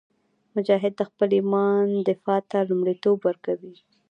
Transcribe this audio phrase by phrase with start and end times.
[0.55, 3.75] مجاهد د خپل ایمان دفاع ته لومړیتوب ورکوي.